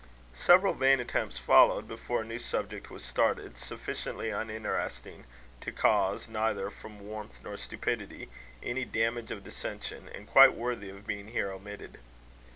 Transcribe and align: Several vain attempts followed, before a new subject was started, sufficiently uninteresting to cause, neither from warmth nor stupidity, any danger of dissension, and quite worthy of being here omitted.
Several 0.33 0.73
vain 0.73 0.99
attempts 0.99 1.37
followed, 1.37 1.87
before 1.87 2.23
a 2.23 2.25
new 2.25 2.39
subject 2.39 2.89
was 2.89 3.03
started, 3.05 3.59
sufficiently 3.59 4.31
uninteresting 4.31 5.25
to 5.59 5.71
cause, 5.71 6.27
neither 6.27 6.71
from 6.71 7.01
warmth 7.07 7.39
nor 7.43 7.55
stupidity, 7.55 8.27
any 8.63 8.83
danger 8.83 9.35
of 9.35 9.43
dissension, 9.43 10.09
and 10.09 10.27
quite 10.27 10.55
worthy 10.55 10.89
of 10.89 11.05
being 11.05 11.27
here 11.27 11.51
omitted. 11.51 11.99